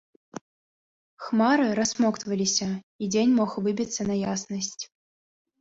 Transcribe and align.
Хмары 1.25 1.67
рассмоктваліся, 1.81 2.69
і 3.03 3.11
дзень 3.17 3.37
мог 3.41 3.55
выбіцца 3.67 4.01
на 4.11 4.15
яснасць. 4.33 4.77